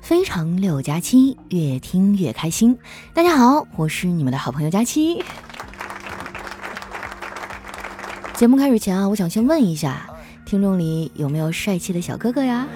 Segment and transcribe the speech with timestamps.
[0.00, 2.76] 非常六加七，越听越开心。
[3.12, 5.22] 大家好，我是你们的好朋友佳期。
[8.34, 10.08] 节目开始前啊，我想先问一下，
[10.46, 12.66] 听众里有没有帅气的小哥哥呀？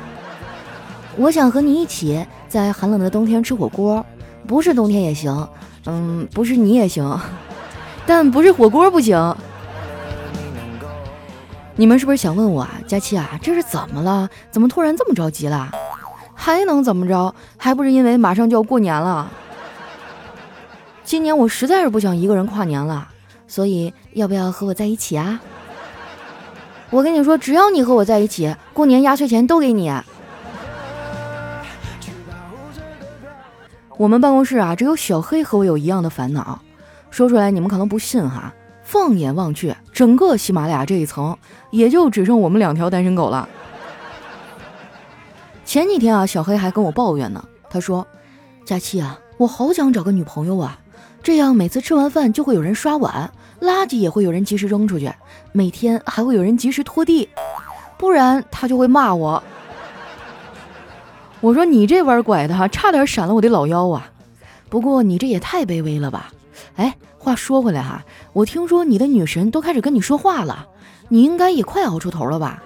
[1.17, 4.04] 我想和你一起在寒冷的冬天吃火锅，
[4.47, 5.49] 不是冬天也行，
[5.87, 7.19] 嗯，不是你也行，
[8.07, 9.37] 但不是火锅不行。
[11.77, 14.29] 你们是不是想问我啊，佳期啊，这是怎么了？
[14.51, 15.71] 怎么突然这么着急了？
[16.43, 17.33] 还能怎么着？
[17.57, 19.30] 还不是因为马上就要过年了。
[21.05, 23.07] 今年我实在是不想一个人跨年了，
[23.47, 25.41] 所以要不要和我在一起啊？
[26.91, 29.93] 我跟你说，只要你和我在一起，过年压岁钱都给你。
[33.97, 36.59] 我们办公室啊，只有小黑和我有一样的烦恼，
[37.13, 38.52] 说出来你们可能不信哈。
[38.83, 41.38] 放眼望去，整个喜马拉雅这一层，
[41.71, 43.49] 也就只剩我们两条单身狗了。
[45.73, 47.43] 前几天啊，小黑还跟我抱怨呢。
[47.71, 48.07] 他说
[48.63, 50.79] ：“佳期啊，我好想找个女朋友啊，
[51.23, 55.11] 这样每次吃完饭就会有人刷碗，垃圾也会有人及时扔出去，
[55.52, 57.27] 每天还会有人及时拖地，
[57.96, 59.43] 不然他就会骂我。”
[61.41, 64.12] 我说：“你这弯拐的哈，差点闪了我的老腰啊！
[64.68, 66.34] 不过你这也太卑微了吧？
[66.77, 70.68] 哎，话说回来哈，我听说你的女神都开始跟你说话了，
[71.08, 72.62] 你应该也快熬出头了吧？”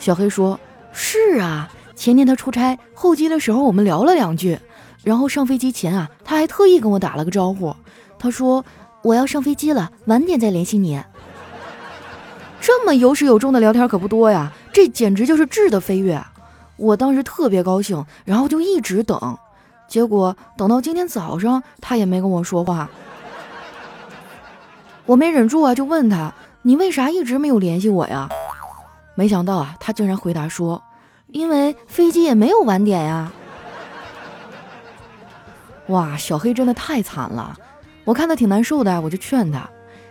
[0.00, 0.58] 小黑说。
[0.96, 4.58] 是啊，前天他出差候机的时候，我们聊了两句，
[5.02, 7.74] 然后上飞机前啊，他还特意跟我打了个招呼，
[8.18, 8.64] 他说
[9.02, 11.02] 我要上飞机了，晚点再联系你。
[12.62, 16.22] 这么有始有终的聊天可不多呀，这简直就是质的飞跃。
[16.76, 19.36] 我当时特别高兴，然后就一直等，
[19.88, 22.88] 结果等到今天早上，他也没跟我说话。
[25.06, 28.28] 我没忍住啊，就问他，你为啥一直没有联系我呀？
[29.14, 30.82] 没想到啊，他竟然回答说
[31.30, 33.32] ：“因为飞机也没有晚点呀。”
[35.88, 37.56] 哇，小黑真的太惨了，
[38.04, 39.68] 我看他挺难受的，我就劝他：“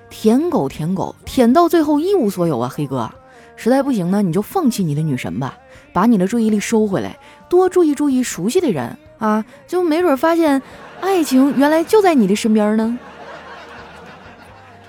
[0.10, 3.10] 舔狗，舔狗，舔到最后一无所有啊，黑哥！
[3.56, 5.58] 实在不行呢，你就放弃你的女神吧，
[5.92, 7.18] 把你的注意力收回来，
[7.50, 10.62] 多注意注意熟悉的人啊，就没准发现
[11.02, 12.98] 爱情原来就在你的身边呢。”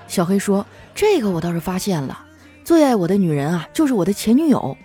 [0.07, 2.21] 小黑说：“这个我倒是发现了。”
[2.65, 4.75] 最爱我的女人啊，就是我的前女友，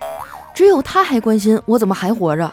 [0.54, 2.52] 只有她还关心我怎么还活着。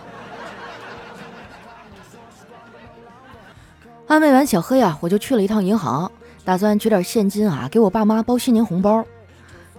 [4.08, 6.10] 安慰完小黑啊，我就去了一趟银行，
[6.46, 9.04] 打算取点现金啊，给我爸妈包新年红包。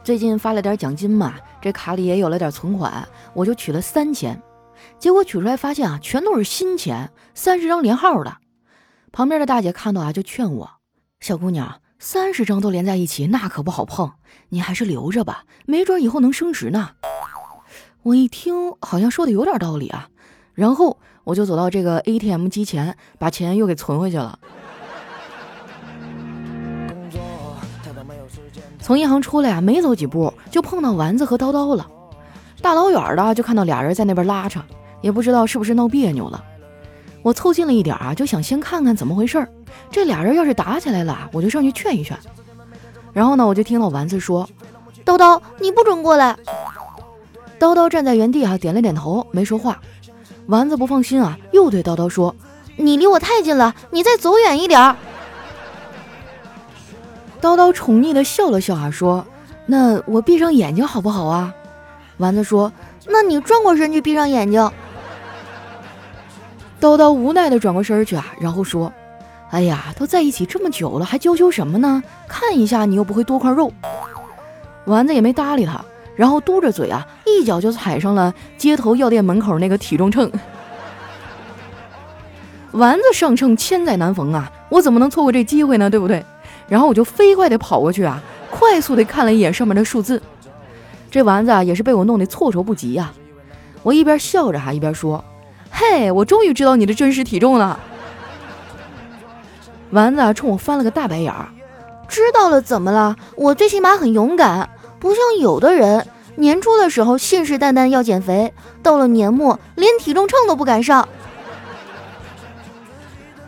[0.05, 4.39] 最近发了点奖金嘛，这卡里也有了点存款，我就取了三千。
[4.99, 8.37] 结果取出来发现啊，全都是新钱，三十张连号的。
[9.13, 10.71] 旁边的大姐看到啊，就劝我
[11.21, 14.13] ：“小姑娘。”三十张都连在一起，那可不好碰。
[14.51, 16.91] 你还是留着吧，没准以后能升值呢。
[18.05, 20.09] 我一听，好像说的有点道理啊。
[20.55, 24.39] 然后我就走到这个 ATM 机前，把钱又给存回去了。
[28.81, 31.85] 从银行出来啊，没走几步就碰到丸子和叨叨了。
[32.63, 34.61] 大老远的就看到俩人在那边拉扯，
[35.03, 36.45] 也不知道是不是闹别扭了。
[37.23, 39.49] 我凑近了一点啊，就想先看看怎么回事儿。
[39.91, 42.17] 这俩人要是打起来了，我就上去劝一劝。
[43.12, 44.49] 然后呢，我就听到丸子说
[45.05, 46.37] ：“叨叨，你不准过来。”
[47.59, 49.81] 叨叨站在原地啊，点了点头，没说话。
[50.47, 52.34] 丸子不放心啊，又对叨叨说
[52.77, 54.81] ：“你离我太近了，你再走远一点。”
[57.43, 59.27] 叨叨宠溺的笑了笑啊，说
[59.67, 61.53] ：“那我闭上眼睛好不好啊？”
[62.19, 62.73] 丸子说
[63.06, 64.71] ：“那你转过身去，闭上眼睛。”
[66.81, 68.93] 叨叨无奈的转过身去啊，然后说。
[69.50, 72.03] 哎呀，都在一起这么久了，还娇羞什么呢？
[72.28, 73.72] 看一下你又不会多块肉。
[74.84, 75.83] 丸子也没搭理他，
[76.17, 80.31] 然后嘟着嘴啊，一脚就踩上了街头药店门口那个体重秤。
[82.72, 85.88] 丸子上秤千载难逢啊，我怎么能错过这机会呢？
[85.88, 86.22] 对不对？
[86.69, 90.21] 然后我就飞快地跑过去啊，快速地看了一眼上面的数字。
[91.11, 93.11] 这丸子啊，也是被我弄得措手不及呀。
[93.83, 95.25] 我一边笑着哈，一边说
[95.70, 97.79] ：“嘿，我终于知道你的真实体重了。”
[99.91, 101.49] 丸子冲我翻了个大白眼儿，
[102.09, 103.17] 知道了怎么了？
[103.37, 104.69] 我最起码很勇敢，
[104.99, 106.06] 不像有的人
[106.37, 111.09] 年初的时候信誓旦旦要减肥，到了年末连体重秤都不敢上。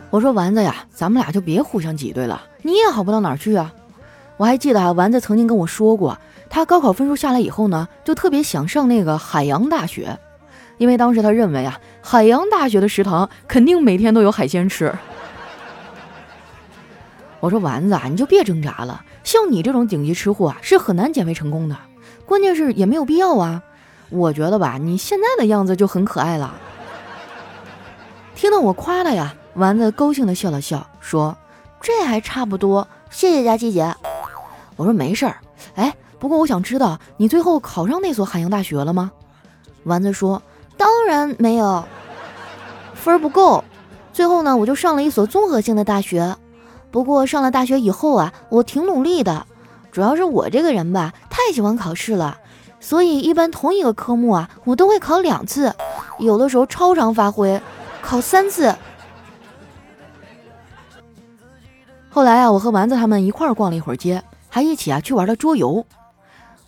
[0.09, 3.71] 我说丸子呀，咱们俩就别互相挤兑了，你也好不到哪儿去啊。
[4.37, 6.17] 我还记得啊，丸子曾经跟我说过，
[6.49, 10.17] 他高考分数下来以后呢，就特别想上那个海洋大学，
[10.79, 14.93] 因为当时他认为啊，海洋大学的食堂肯定每天都有海鲜吃。
[17.39, 19.03] 我说丸子啊，你就别挣扎了。
[19.23, 21.77] 像你这种顶级吃货啊，是很难减肥成功的。
[22.25, 23.61] 关键是也没有必要啊。
[24.09, 26.53] 我觉得吧，你现在的样子就很可爱了。
[28.35, 31.37] 听到我夸他呀，丸子高兴地笑了笑，说
[31.81, 33.95] ：“这还差不多，谢谢佳琪姐。”
[34.75, 35.37] 我说：“没事儿。”
[35.75, 39.11] 哎，不过我想知道你最后考上那所海洋大学了吗？
[39.83, 40.41] 丸子说
[40.81, 41.85] ：“当然没有，
[42.95, 43.63] 分儿不够。
[44.11, 46.35] 最后呢，我就上了一所综合性的大学。
[46.89, 49.45] 不过上了大学以后啊，我挺努力的。
[49.91, 52.39] 主要是我这个人吧，太喜欢考试了，
[52.79, 55.71] 所以一般同一个科目啊，我都会考两次，
[56.17, 57.61] 有的时候超常发挥，
[58.01, 58.75] 考三次。
[62.09, 65.85] 后来啊，我和丸子他们一块儿逛了一会儿街，还一起啊去玩了桌游。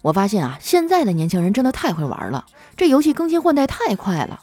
[0.03, 2.44] 我发现啊，现在的年轻人真的太会玩了，
[2.75, 4.41] 这游戏更新换代太快了。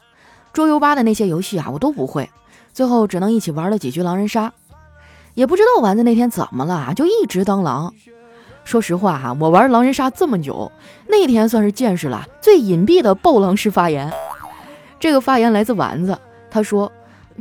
[0.54, 2.30] 桌游吧的那些游戏啊，我都不会，
[2.72, 4.54] 最后只能一起玩了几局狼人杀。
[5.34, 7.92] 也不知道丸子那天怎么了，就一直当狼。
[8.64, 10.72] 说实话哈，我玩狼人杀这么久，
[11.06, 14.10] 那天算是见识了最隐蔽的爆狼式发言。
[14.98, 16.18] 这个发言来自丸子，
[16.50, 16.90] 他说：“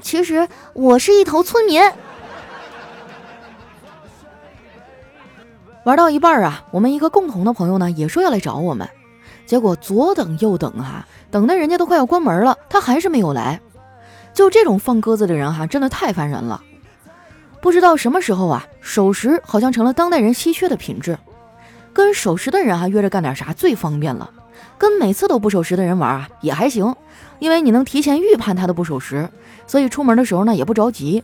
[0.04, 1.82] 其实我是一头村民。”
[5.90, 8.88] 玩到一半啊，我们一个共同的朋友呢也说要来找我们，
[9.48, 13.60] 结果左等右等啊，等的人家都快要关门了，他还是没有来。
[14.36, 16.62] 就这种放鸽子的人哈，真的太烦人了。
[17.60, 21.18] 不知道什么时候啊，守时好像成了当代人稀缺的品质。
[21.92, 24.30] 跟守时的人啊约着干点啥最方便了，
[24.78, 26.96] 跟每次都不守时的人玩啊也还行，
[27.40, 29.28] 因为你能提前预判他的不守时，
[29.66, 31.24] 所以出门的时候呢也不着急。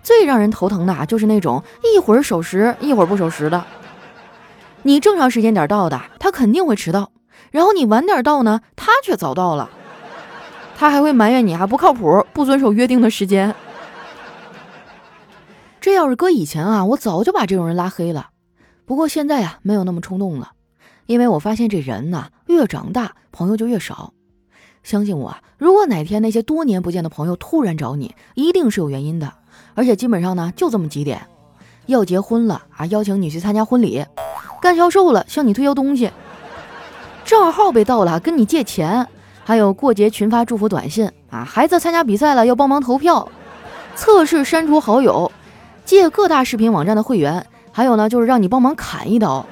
[0.00, 3.62] 最让人头疼的啊，就是那种一会儿守时一会儿不守时的。
[4.82, 7.10] 你正常时间点到的，他肯定会迟到；
[7.50, 9.68] 然后你晚点到呢，他却早到了。
[10.76, 13.54] 他还会埋怨你啊不靠谱，不遵守约定的时间。
[15.80, 18.30] 这要是搁以前啊，我早就把这种人拉黑了。
[18.86, 20.52] 不过现在呀，没有那么冲动了，
[21.06, 24.14] 因为我发现这人呐，越长大朋友就越少。
[24.82, 29.34] 相信我，如果哪天那些多年不见的朋友突然找你，一定是有原因的，
[29.74, 31.26] 而且基本上呢就这么几点：
[31.84, 34.02] 要结婚了啊，邀请你去参加婚礼；
[34.60, 36.10] 干销售了，向你推销东西；
[37.24, 39.06] 账号被盗了，跟你借钱；
[39.44, 43.26] 还有过节群发祝福短信啊，孩子参加比赛了要帮忙投票；
[43.96, 45.32] 测试删除好友。
[45.84, 49.44] 借各大视频网站的会员，还有呢，就是让你帮忙砍一刀，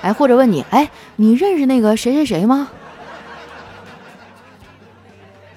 [0.00, 2.68] 哎，或者问你，哎，你认识那个谁谁谁吗？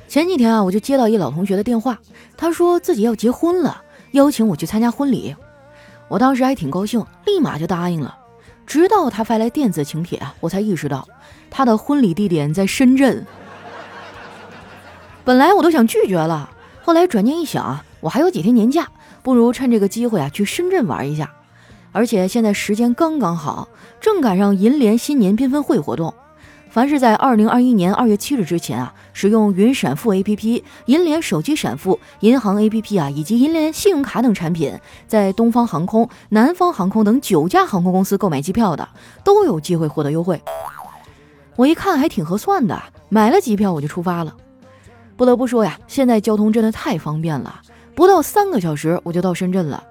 [0.10, 2.00] 前几天啊，我就接到一老同学的电话，
[2.36, 5.36] 他说自己要结婚了，邀请我去参加婚礼。
[6.10, 8.18] 我当时还挺高兴，立马就答应了。
[8.70, 11.08] 直到他发来电子请帖啊，我才意识到
[11.50, 13.26] 他的婚礼地点在深圳。
[15.26, 16.52] 本来我都想拒绝了，
[16.84, 18.88] 后来转念一想啊，我还有几天年假。
[19.24, 21.32] 不如趁这个机会啊，去深圳玩一下。
[21.92, 23.68] 而且现在时间刚刚好，
[24.00, 26.14] 正赶上银联新年缤纷会活动。
[26.70, 38.88] 凡是在二零二一年二月七日之前啊，使用云闪付 APP、银联手机闪付、银行 APP 啊，以及银联信用卡等产品，在东方航空、南方航空等九家航空公司购买机票的，
[39.24, 40.40] 都有机会获得优惠。
[41.56, 42.80] 我一看还挺合算的，
[43.10, 44.36] 买了机票我就出发了。
[45.18, 47.62] 不得不说呀，现在交通真的太方便了。
[47.96, 49.84] 不到三个小时我就到深圳了。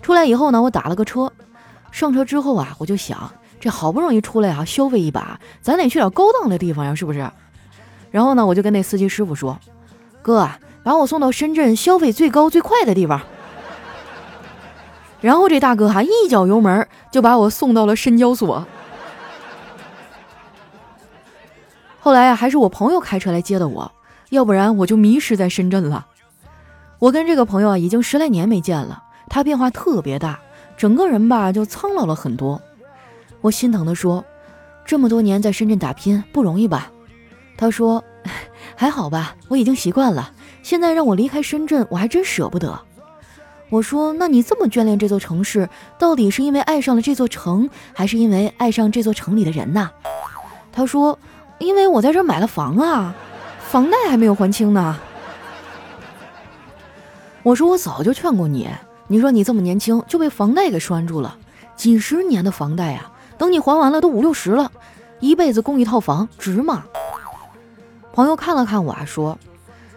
[0.00, 1.30] 出来以后呢，我打了个车。
[1.92, 3.30] 上车之后啊，我就想，
[3.62, 7.30] 这好不容易出来啊，消费一把，咱得去点高档的地方呀，是不是？
[8.10, 9.56] 然后呢，我就跟那司机师傅说
[10.20, 10.50] ：“哥，
[10.82, 13.20] 把我送到深圳消费最高最快的地方。”
[15.22, 18.66] 然后这大哥哈一脚油门就把我送到了深交所。
[22.00, 23.92] 后来啊，还是我朋友开车来接的我，
[24.30, 26.04] 要不然我就迷失在深圳了。
[26.98, 30.40] 我跟这个朋友啊，已经十来年没见了，他变化特别大，
[30.76, 32.60] 整个人吧就苍老了很多。
[33.42, 34.24] 我心疼的说
[34.86, 36.90] ：“这么多年在深圳打拼不容易吧？”
[37.58, 38.02] 他说
[38.74, 40.32] ：“还好吧，我已经习惯了。
[40.62, 42.80] 现在让我离开深圳，我还真舍不得。”
[43.68, 45.68] 我说：“那你这么眷恋这座城市，
[45.98, 49.90] 到底是因为爱上了这座城，还是因为爱上这座城里的人呢？”
[50.72, 51.18] 他说
[51.58, 53.14] ：“因为我在这买了房啊，
[53.60, 54.98] 房贷还没有还清呢。”
[57.42, 58.68] 我说我早就劝过你，
[59.08, 61.36] 你说你这么年轻就被房贷给拴住了，
[61.74, 63.11] 几十年的房贷啊，
[63.42, 64.70] 等你还完了都五六十了，
[65.18, 66.84] 一辈子供一套房值吗？
[68.12, 69.36] 朋友看了看我啊，说，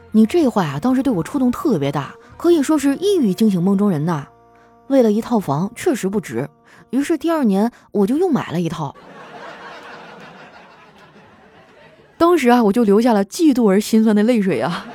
[0.10, 4.25] 你这话啊，当时对我触动特别大，可以说是一语惊醒梦中人呐。
[4.88, 6.50] 为了一套房确实不值，
[6.90, 8.96] 于是第二年我就又买了一套。
[12.18, 14.88] 当时啊，我就流下了嫉妒而心酸的泪水啊。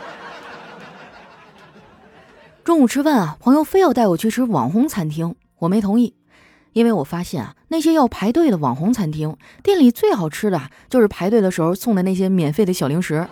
[2.65, 6.17] 中午吃饭啊，朋友非要带我去吃网红餐厅，我没同意，
[6.73, 13.27] 因为我发现啊，那些要排队的网红餐厅店里最好吃的就是排队的时候送的那些免费的小零食。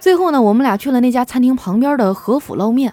[0.00, 2.92] 最后呢，我们俩去了那家餐厅旁边的和府捞面。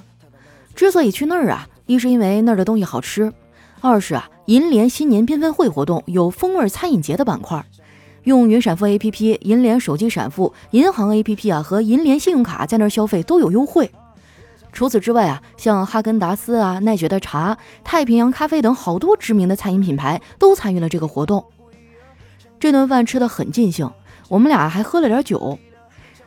[0.76, 3.34] 之所以去那儿啊，一是因为那儿的东西好吃，
[3.82, 7.66] 二是啊，银联新年缤纷会活动有风味餐饮节的板块，
[8.26, 13.92] 用云闪付 APP、银联手机闪付、银行 APP 啊和银联信用卡在那儿消费都有优惠。
[14.72, 21.44] 除此之外啊，像哈根达斯啊、奈雪的茶、太平洋咖啡等好多知名的餐饮品牌都参与了这个活动。
[22.60, 23.90] 这顿饭吃的很尽兴，
[24.28, 25.58] 我们俩还喝了点酒。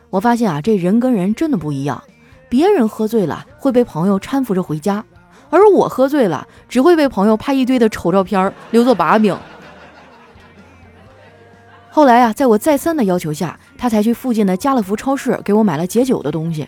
[0.09, 2.03] 我发现啊，这人跟人真的不一样。
[2.49, 5.03] 别人喝醉了会被朋友搀扶着回家，
[5.49, 9.35] 而我喝醉了只会被朋友拍一堆的丑照片留作把柄。
[11.89, 16.67] 后来啊，在我再三的要求下，他才去附近的家乐福超市给我买了解酒的东西，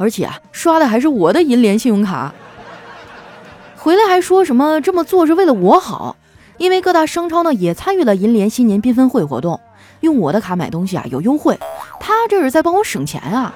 [0.00, 2.32] 而且啊，刷的还是我的银联信用卡。
[3.76, 6.16] 回来还说什么这么做是为了我好，
[6.56, 9.60] 因为各大商超呢也参与了银联新年缤纷会活动。
[10.00, 11.58] 用我的卡买东西啊有优惠，
[12.00, 13.52] 他这是在帮我省钱啊！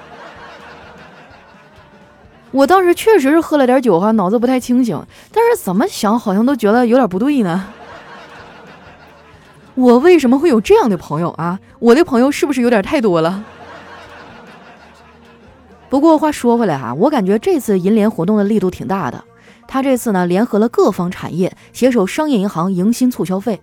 [2.51, 7.65] 我当时确实是喝了点酒哈，脑子不太清醒，但是怎么想好像都觉得有点不对呢。
[9.73, 11.59] 我为什么会有这样的朋友啊？
[11.79, 13.43] 我的朋友是不是有点太多了？
[15.89, 19.23] 不过话说回来哈，我感觉这次银联活动的力度挺大的，
[19.67, 23.61] 他这次呢联合了各方产业，携手商业银行迎新促消费。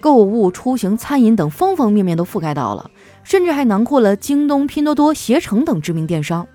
[0.00, 2.90] 购物、出行、餐饮等方方面面都覆盖到了，
[3.22, 6.46] 甚至还囊括了京东、拼多多、携程等知名电商。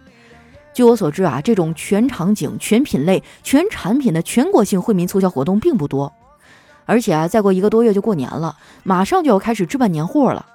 [0.72, 6.14] 据我所知啊，这种全场景、全品类、全产品的全国性惠民促销活动并不多。
[6.86, 10.46] 而且啊，再过一个多月就过年了，马上就要开始置办年货了。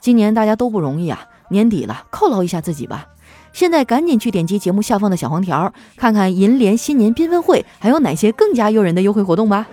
[0.00, 3.06] 今年大家都不容易啊，年底了，犒劳一下自己吧。
[3.54, 9.64] 现在赶紧去点击节目下方的小黄条，看看银联新年缤纷会还有哪些更加诱人的优惠活动吧。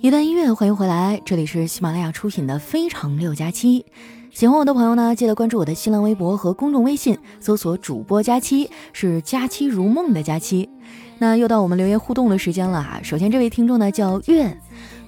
[0.00, 3.80] 一段音乐，欢迎回来，这里是喜马拉雅出品的《非常六加七》。
[4.32, 10.70] 喜欢我的朋友呢，记得关注我的新浪微博和公众微信，搜索主播佳期，是佳期如梦的佳期。
[11.18, 12.98] 那又到我们留言互动的时间了啊！
[13.02, 14.56] 首先这位听众呢叫月，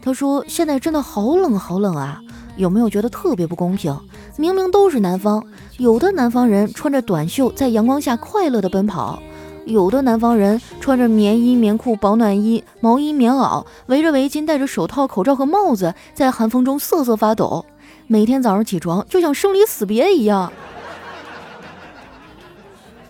[0.02, 2.21] 他说现在真的好冷好冷啊，
[2.59, 3.99] 有没有觉得特别不公平？
[4.37, 5.43] 明明都是南方，
[5.78, 9.23] 有的南方人穿着短袖在阳光下快乐的奔跑。
[9.64, 17.64] 有的南方人穿着棉衣、棉裤、保暖衣、毛衣、棉袄，围着围巾，戴着手套、口罩和帽子，在寒风中瑟瑟发抖。
[18.06, 20.52] 每天早上起床就像生离死别一样，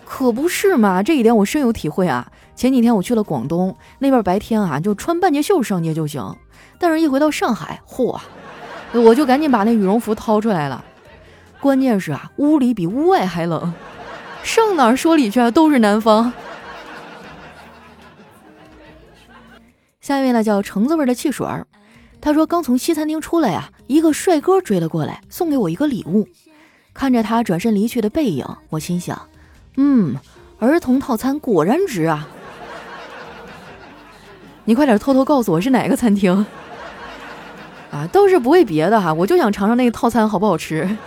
[0.05, 1.03] 可不是嘛？
[1.03, 2.31] 这一点我深有体会啊！
[2.55, 6.37] 前几天我去了广东那边，白天啊就穿半截袖上街就行，
[6.79, 8.17] 但是一回到上海，嚯，
[8.93, 10.83] 我就赶紧把那羽绒服掏出来了。
[11.59, 13.73] 关键是啊，屋里比屋外还冷，
[14.43, 15.51] 上哪儿说理去啊？
[15.51, 16.31] 都是南方。
[19.99, 21.67] 下一位呢叫橙子味的汽水儿，
[22.21, 26.27] 他说刚从西餐厅出来呀，一个帅哥追了过来，送给我一个礼物。
[26.93, 29.29] 看着他转身离去的背影，我心想，
[29.77, 30.15] 嗯，
[30.59, 32.27] 儿童套餐果然值啊！
[34.63, 36.45] 你快点偷偷告诉我是哪个餐厅
[37.91, 38.07] 啊？
[38.11, 40.97] 倒是不为别的哈，我就想尝尝那个套餐好不好吃。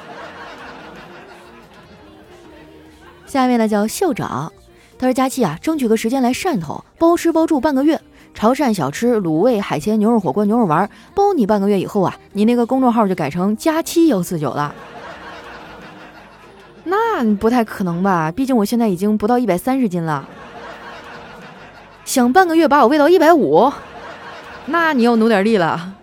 [3.26, 4.52] 下一位呢叫校长，
[4.98, 8.00] 他说佳期啊，争取个时间来汕头包吃包住半个月。
[8.38, 14.72] 潮汕小吃、卤味、海鲜、牛肉火锅、牛肉丸，包你半个月以后啊，你那个公众号就改成加七幺四九了。
[16.84, 18.30] 那不太可能吧？
[18.30, 20.24] 毕竟我现在已经不到一百三十斤了。
[22.04, 23.72] 想半个月把我喂到一百五，
[24.66, 25.94] 那你要努点力了。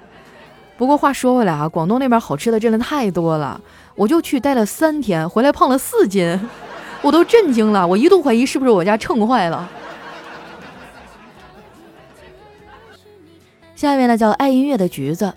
[0.75, 3.61] 不过话说回来啊，广东那边好吃的真的太多了，
[3.95, 6.37] 我就去待了三天，回来胖了四斤，
[7.01, 7.87] 我都震惊了。
[7.87, 9.69] 我一度怀疑是不是我家秤坏了。
[13.75, 15.33] 下面呢叫爱音乐的橘子，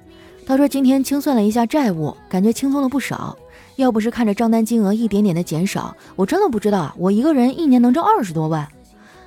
[0.46, 3.36] 他说今天清算了一下债务，感觉轻松了不少。
[3.76, 8.66] 要不是看着账单金额一点点的减少，我真的不知道我一个人一年能挣二十多万。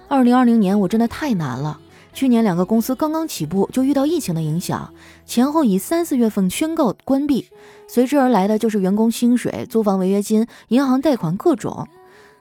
[0.07, 1.79] 二零二零年我真的太难了，
[2.13, 4.93] 去年两个公司刚刚起步就遇到疫情的影响，
[5.25, 7.47] 前后以三四月份宣告关闭，
[7.87, 11.87] 随之而来的就是员工薪水、租房违约金、银行贷款各种。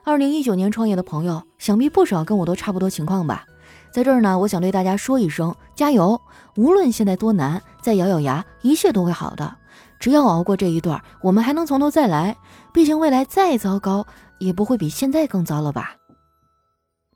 [0.02, 3.44] 二零一九年创业的朋友，想必不少跟我都差不多情况吧。
[3.92, 6.20] 在这儿呢，我想对大家说一声加油！
[6.56, 9.56] 无论现在多难，再咬咬牙，一切都会好的。
[9.98, 12.36] 只要熬过这一段，我们还能从头再来。
[12.72, 14.06] 毕竟未来再糟糕，
[14.38, 15.96] 也不会比现在更糟了吧？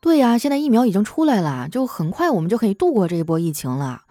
[0.00, 4.02] 对呀，现在疫苗已经出来了，就很快我们就可以度过这一波疫情了。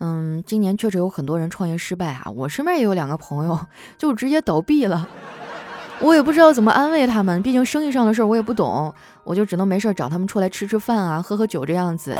[0.00, 3.58] 嗯，今年确实有很多人创业失败啊，我身边也有两个朋友
[3.96, 5.08] 就直接倒闭了。
[6.00, 8.94] 我也不知道怎么安慰他们，毕竟生意上的事儿我也不懂，
[9.24, 12.14] 我就只能没事找他们出来吃吃饭啊，喝喝酒这样子。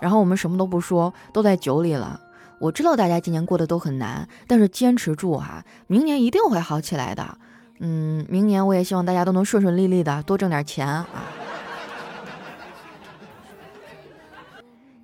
[0.00, 2.20] 然后我们什么都不说，都在酒里了。
[2.58, 7.38] 我知道大家今年过得都很难，但是坚持住哈，明年一定会好起来的。
[7.80, 11.06] 嗯，明年我也希望大家都能顺顺利利的，多挣点钱啊。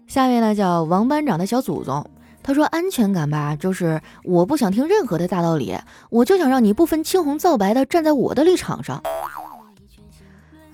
[0.07, 2.05] 下面呢叫王班长的小祖宗。
[2.47, 5.79] 他说：“安全感吧，就是我不想听任何的大道理，
[6.11, 9.03] 我就想让你不分青红皂白的站在我的立场上。”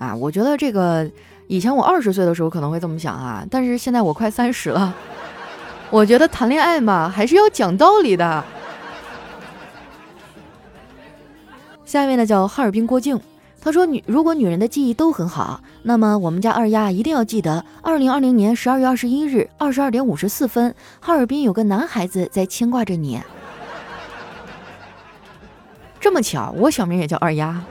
[0.01, 1.07] 啊，我觉得这个
[1.45, 4.95] 以前我二十岁的时候可能会这么想啊，但是现在我快三十了，
[5.91, 8.43] 我觉得谈恋爱嘛还是要讲道理的。
[11.85, 13.21] 下面呢叫哈尔滨郭靖。
[13.63, 23.21] 他说：“女如果女人的记忆都很好，那么我们家二丫一定要记得，二零二零年十二月二十一日二十二点五十四分，哈尔滨有个男孩子在牵挂着你。
[26.01, 27.61] 这么巧，我小名也叫二丫。”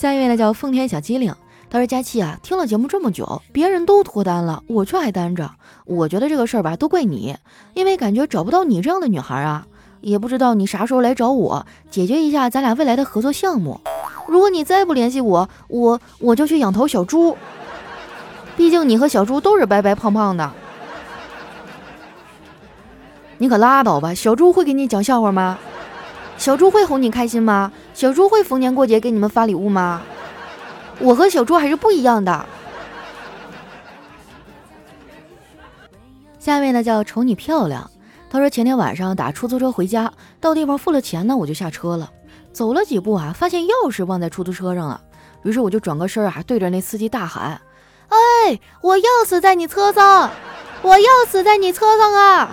[0.00, 1.34] 下一位呢叫奉天小机灵。
[1.68, 5.50] 他说：“佳期啊，听了节目这么久，别人都脱单了，我却还单着。
[5.84, 7.36] 我觉得这个事儿吧，都怪你，
[7.74, 9.66] 因为感觉找不到你这样的女孩啊。”
[10.00, 13.78] 也不知道你啥时候来找我解决一下咱俩未来的合作项目。
[14.26, 17.36] 如果你再不联系我，我我就去养头小猪。
[18.56, 20.50] 毕竟你和小猪都是白白胖胖的。
[23.36, 25.58] 你可拉倒吧，小猪会给你讲笑话吗？
[26.40, 27.70] 小猪会哄你开心吗？
[27.92, 30.00] 小猪会逢年过节给你们发礼物吗？
[30.98, 32.46] 我和小猪还是不一样的。
[36.38, 37.90] 下面呢叫瞅你漂亮。
[38.30, 42.10] 他说前天晚上打出租车回家，到地方付了钱呢，我就下车了。
[42.54, 44.98] 走了几步啊，发现钥匙忘在出租车上了。
[45.42, 47.60] 于是我就转个身啊，对着那司机大喊
[48.08, 50.30] ：“哎，我钥匙在你车上，
[50.80, 52.48] 我钥匙在你车上啊！”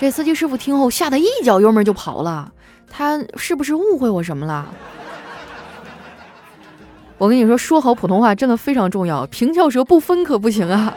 [0.00, 2.50] 这司机师傅听后吓得一脚油门就跑了。
[2.96, 4.68] 他是不是误会我什么了？
[7.18, 10.94] 我跟你说，说好普通话真的非常重要，平翘舌不分可不行啊。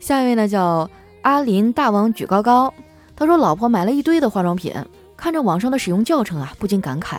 [0.00, 0.88] 下一位呢，叫
[1.20, 2.72] 阿林大王举高高。
[3.14, 4.72] 他说：“老婆买了一堆的化妆品，
[5.16, 7.18] 看着网上的使用教程啊，不禁感慨，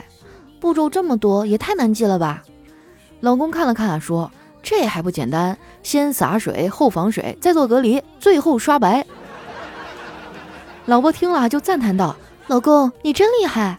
[0.60, 2.44] 步骤这么多，也太难记了吧。”
[3.22, 4.32] 老公看了看，啊说
[4.64, 9.06] ：“这还不简单，先洒水，后防水，再做隔离，最后刷白。”
[10.88, 12.16] 老婆听了就赞叹道
[12.48, 13.78] ：“老公，你真厉害。”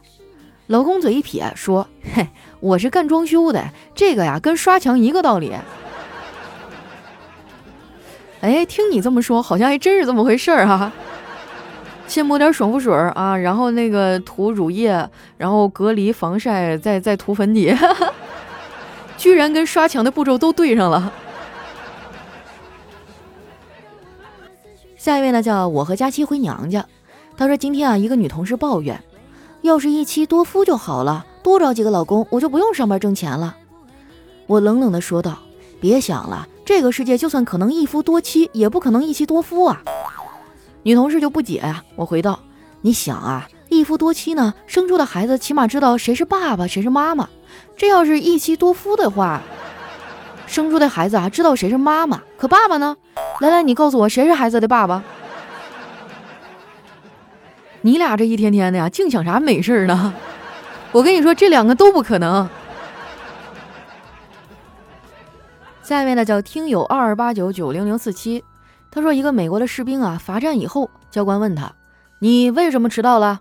[0.68, 2.28] 老公嘴一撇，说：“嘿，
[2.60, 5.54] 我是干装修的，这个呀，跟刷墙一个道理。”
[8.42, 10.92] 哎，听你这么说，好像还真是这么回事儿哈。
[12.06, 17.74] 先抹点爽肤水啊，然后那个涂乳液，然后隔离防晒，再再涂粉底，
[19.16, 21.10] 居然跟刷墙的步骤都对上了。
[24.98, 26.84] 下一位呢，叫我和佳期回娘家。
[27.38, 29.00] 他说今天啊，一个女同事抱怨，
[29.62, 33.56] 要是一妻多夫就好了，多找几个老公，我就不用上班挣钱了。
[34.48, 35.38] 我冷冷的说道
[35.80, 39.82] ：“别想了。”这个世界就算可能一夫多妻，也不可能一妻多夫啊！
[40.82, 41.84] 女同事就不解呀。
[41.94, 42.40] 我回道
[42.82, 47.28] ：“你想啊，一夫多妻呢，生出的孩子起码知道谁是爸爸，谁是妈妈。
[47.76, 49.40] 这要是一妻多夫的话，
[50.48, 52.96] 生出的孩子啊，知道谁是妈妈，可爸爸呢？
[53.38, 55.04] 来来，你告诉我，谁是孩子的爸爸？
[57.82, 60.14] 你俩这一天天的呀，净想啥美事呢？
[60.92, 62.48] 我跟你说，这两个都不可能。”
[65.82, 68.44] 下面呢叫听友二二八九九零零四七，
[68.90, 71.74] 他说一个美国的士兵啊罚站以后，教官问他，
[72.20, 73.40] 你为什么迟到了？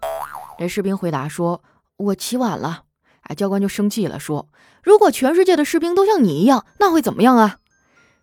[0.58, 1.62] 这士兵回答说，
[1.98, 2.84] 我起晚了。
[3.22, 4.48] 啊，教官就生气了，说，
[4.82, 7.58] 如果全世界的士兵都像你一样，那会怎么样啊？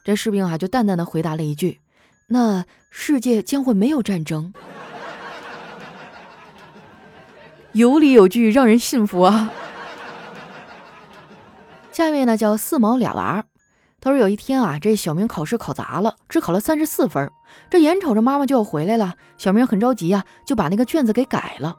[0.04, 1.80] 这士兵啊就淡淡的回答了一句，
[2.28, 4.54] 那世界将会没有战争。
[7.74, 9.50] 有理有据，让人信服啊。
[11.90, 13.44] 下面呢叫四毛俩娃。
[14.00, 17.30] 他说：“有一天啊，这小明考试考砸了，只考了三十四分。
[17.70, 21.76] 这眼瞅着妈妈就要回来了，小明很着急呀，就把那个卷子给改了。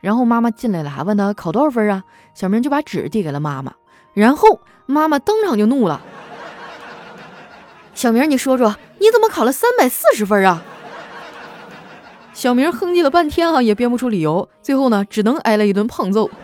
[0.00, 2.04] 然后妈妈进来了，还问他考多少分啊？
[2.34, 3.72] 小明就把纸递给了妈妈。
[4.14, 6.02] 然后妈妈当场就怒了
[7.94, 10.62] ：‘小明，你说说，你怎么考了三百四十分啊？’
[12.34, 16.30] 小明哼唧了半天啊，也编不出理由，最后呢，只能挨了一顿胖揍。”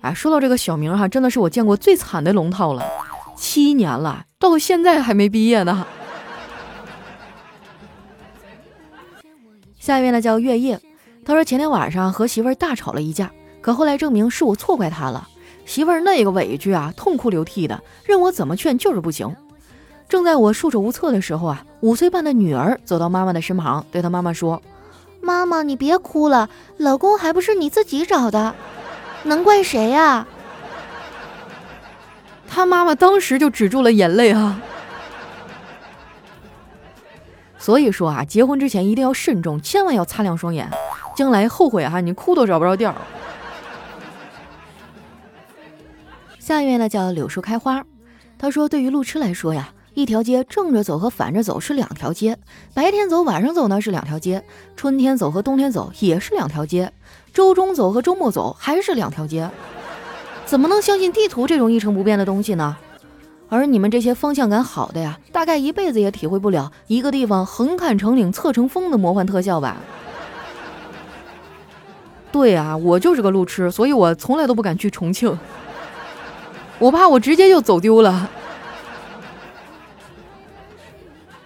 [0.00, 2.82] 哎，说到这个小明哈，真的是我见过最惨的龙套了，
[3.36, 5.86] 七年了，到现在还没毕业呢。
[9.78, 10.80] 下一位呢叫月夜，
[11.24, 15.28] 他说前天晚上和媳妇儿大吵了一架，可后来证明是我错怪他了，
[15.66, 19.36] 媳妇儿那个委屈啊，痛哭流涕的，任我怎么劝就是不行。
[20.10, 24.60] 正在我束手无策的时候啊，五岁半的女儿走到妈妈的身旁，对她妈妈说
[25.22, 28.52] ：“妈妈，你别哭了，老公还不是你自己找的，
[29.22, 30.26] 能怪谁呀？”
[32.50, 34.60] 他妈妈当时就止住了眼泪啊。
[37.56, 40.68] 所以说啊，结婚之前一定要慎重，千万要擦亮双眼，
[41.14, 42.92] 将来后悔哈，你哭都找不着调。
[46.40, 47.84] 下一位呢叫柳树开花，
[48.36, 52.38] 他说：“对于路痴来说呀。”一条街正着走和反着走是两条街，
[52.72, 54.44] 白天走晚上走呢是两条街，
[54.76, 56.92] 春天走和冬天走也是两条街，
[57.34, 59.50] 周中走和周末走还是两条街，
[60.46, 62.76] 怎么能相信地图这种一成不变的东西呢？
[63.48, 69.78] 而你们这些方向感好的呀，大概一辈子也体会不了一个地方横看成岭侧成峰的魔幻特效吧？
[72.30, 75.36] 对啊，我就是个路痴，所以我从来都不敢去重庆，
[76.78, 78.30] 我怕我直接就走丢了。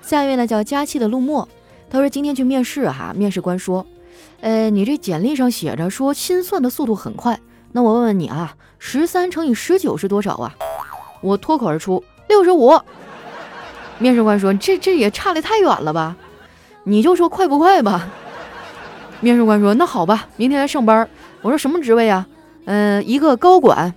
[0.06, 1.48] 下一位呢叫佳期的陆墨，
[1.88, 3.86] 他说今天去面试哈，面试官说，
[4.42, 7.40] 呃，你这简历上写着说心算的速度很快，
[7.72, 10.54] 那我问问你啊，十三乘以十九是多少啊？
[11.22, 12.78] 我脱口而出六十五。
[13.98, 16.14] 面试官说这这也差的太远了吧？
[16.82, 18.06] 你就说快不快吧？
[19.20, 21.08] 面试官说那好吧，明天来上班。
[21.40, 22.26] 我说什么职位啊？
[22.66, 23.94] 嗯，一个高管。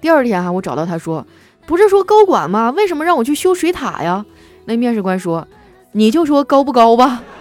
[0.00, 1.24] 第二天哈，我找到他说，
[1.66, 2.70] 不是说高管吗？
[2.76, 4.24] 为什么让我去修水塔呀？
[4.70, 5.48] 那面试官说
[5.90, 7.24] ：“你就说高不高吧。”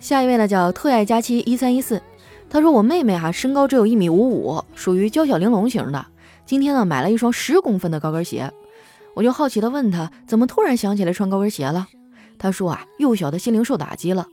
[0.00, 2.00] 下一位呢，叫特爱佳期一三一四。
[2.48, 6.06] 他说：“我妹妹哈身高只有一米五五，属于娇小玲珑型的。
[6.46, 8.50] 今天呢，买了一双十公分的高跟鞋，
[9.12, 11.86] 我就好奇的问他，怎么突然想起来穿高跟鞋了？
[12.38, 14.26] 他说啊，幼小的心灵受打击了。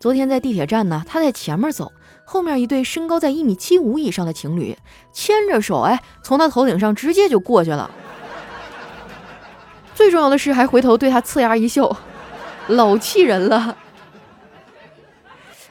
[0.00, 1.92] 昨天在地铁站呢，他在前面走。”
[2.28, 4.76] 后面一对身高在一米七五以上的情侣
[5.12, 7.88] 牵着手，哎，从他头顶上直接就过去了。
[9.94, 11.96] 最重要的是，还回头对他呲牙一笑，
[12.66, 13.76] 老气人了。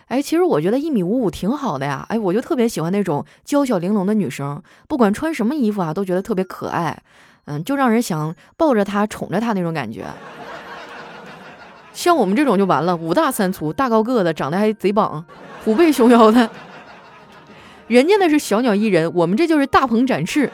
[0.08, 2.06] 哎，其实我觉得一米五五挺好的呀。
[2.10, 7.04] 哎，我就特别喜欢那种娇小玲珑的女生，不管穿什么衣服啊，都觉得特别可爱。
[7.48, 10.06] 嗯，就让人想抱着她宠着她那种感觉。
[11.96, 15.26] 像我们这种就完了，五大三粗，大高个子，长得还贼棒。
[15.64, 16.48] 虎背熊腰的，
[17.88, 20.52] 人家那是小鸟依人，我们这就是大鹏展翅。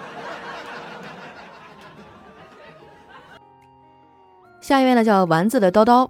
[4.62, 6.08] 下一位呢叫丸子的叨叨，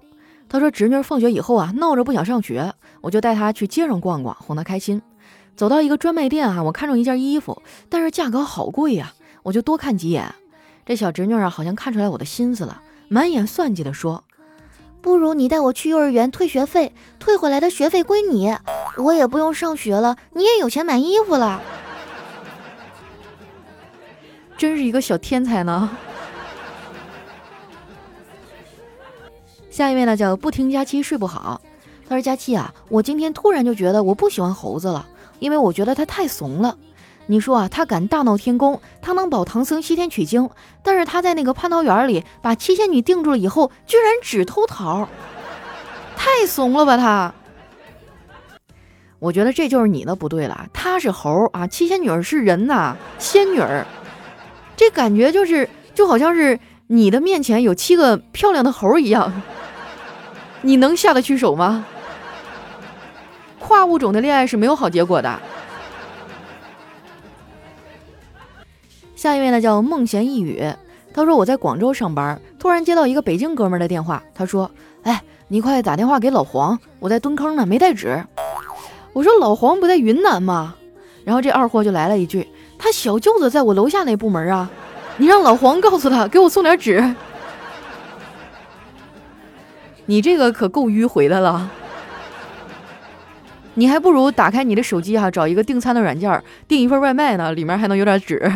[0.48, 5.00] 他说侄女放学以后啊闹着不想上学，我就带她去街上逛逛，哄她开心。
[5.56, 10.32] 走到一个专卖店啊，我看中一件衣服，但是价格好贵呀，我就多看几眼。
[10.84, 14.22] 这小侄女啊好像看出来我的心思了，满眼算计的说。
[15.02, 18.56] 不如你带我去幼儿园退学费，退回来的学费归你，
[18.96, 21.60] 我也不用上学了，你也有钱买衣服了。
[24.56, 25.90] 真是一个小天才呢。
[29.70, 31.60] 下一位呢叫不听佳期睡不好，
[32.08, 35.08] 他说佳期啊，我今天突然就觉得我不喜欢猴子了，
[35.40, 36.78] 因为我觉得他太怂了。
[37.32, 40.50] 你说啊，他敢大闹天宫，他能保唐僧西天取经，
[40.82, 45.08] 但是他在那个蟠桃园里把七仙女定住了以后，居然只偷桃，
[46.14, 47.32] 太怂了吧他？
[49.18, 53.86] 我觉得这就是你的不对了，他是猴啊，七仙女是人呐，仙女儿，
[54.76, 59.32] 这感觉就是就好像是你的面前有七个漂亮的猴一样，
[60.60, 61.86] 你能下得去手吗？
[63.58, 65.40] 跨物种的恋爱是没有好结果的。
[69.22, 70.60] 下一位呢叫梦闲一语，
[71.14, 74.68] 他说我在广州上班，突然接到一个北京哥们的电话，他说
[75.04, 78.20] ：“哎，你快打电话给老黄，我在蹲坑呢，没带纸。”
[79.14, 80.74] 我说：“老黄不在云南吗？”
[81.24, 84.68] 然后这二货就来了一句：“他小舅子在我楼下那部门啊，
[85.18, 87.14] 你让老黄告诉他，给我送点纸。”
[90.06, 91.70] 你这个可够迂回的了，
[93.74, 98.52] 你还不如打开你的手机哈，找一个订餐的软件，订一份外卖呢，里面还能有点纸。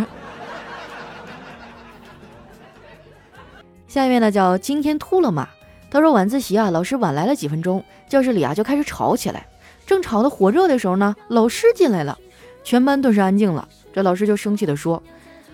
[3.88, 5.48] 下一位呢叫今天秃了吗？
[5.90, 9.46] 他说晚自习啊，老师晚来了几分钟，教室里啊就开始吵起来。
[9.86, 12.18] 正吵得火热的时候呢，老师进来了，
[12.64, 13.68] 全班顿时安静了。
[13.94, 15.02] 这老师就生气地说：“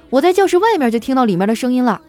[0.08, 2.00] 我在教室外面就听到里面的声音了。”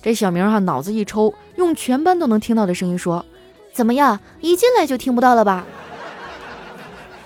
[0.00, 3.26] 这小明哈脑子一抽，用全班都能听到的声音说
[3.74, 5.66] ：“怎么样，一进来就听不到了吧？”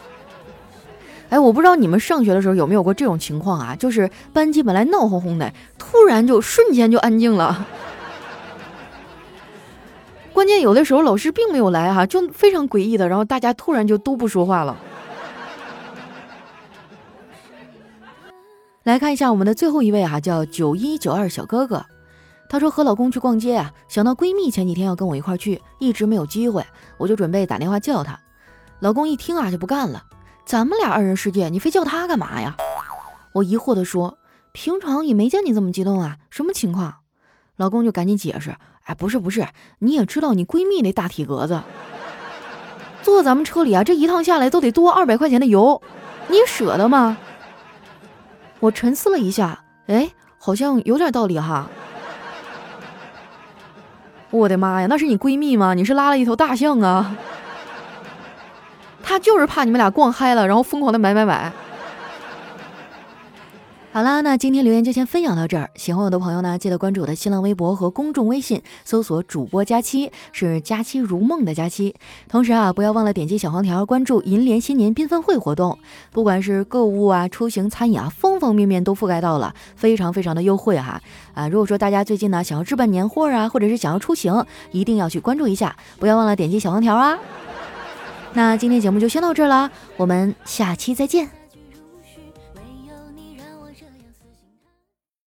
[1.29, 3.77] 哎，我不知道你们上学的时候有没有过这种情况啊？
[3.77, 7.66] 就是班级本来闹哄哄的，突然就瞬间就安静了。
[10.43, 14.77] 关键有的时候老师并没有来哈，就非常诡异的，然后大家突然就都不说话了。
[18.83, 21.87] 来看一下我们的最后一位啊，叫九一九二小哥哥。
[22.49, 26.67] 他说和老公去逛街啊，想到闺蜜前几天要跟我一块去，一直没有机会，
[26.99, 28.19] 我就准备打电话叫她。
[28.81, 30.03] 老公一听啊就不干了，
[30.45, 32.57] 咱们俩二人世界，你非叫她干嘛呀？
[33.33, 34.19] 我疑惑的说，
[34.51, 36.97] 平常也没见你这么激动啊，什么情况？
[37.55, 39.47] 老公就赶紧解释，哎，不是不是，
[39.79, 41.62] 你也知道你闺蜜那大体格子，
[43.03, 45.81] 坐咱们车里啊，这一趟下来都得多二百块钱的油，
[46.29, 47.16] 你舍得吗？
[48.61, 51.68] 我沉思了一下，哎，好像有点道理哈。
[54.31, 55.75] 我的妈呀，那是你闺蜜吗？
[55.75, 57.16] 你是拉了一头大象啊？
[59.03, 61.53] 她就是怕你们俩逛嗨了，然后疯狂的买买买。
[63.95, 65.69] 好啦，那今天留言就先分享到这儿。
[65.75, 71.95] 喜欢我的朋友呢，记得关注我的新浪微博和公众微信，搜索“主播佳期”，是“佳期如梦”的佳期。
[72.27, 75.79] 同时啊，不要忘了点击小黄条关注银联新年缤纷会活动，
[76.11, 80.99] 不管是购物啊、出行、餐饮啊，方方面面都覆盖到了，非常非常的优惠哈。
[81.35, 87.19] 啊，如果说大家最近呢想要置办年货啊，或者是想要出行，一定要去关注一下，不要忘了点击小黄条啊。
[88.33, 91.42] 那今天节目就先到这儿了，我们下期再见。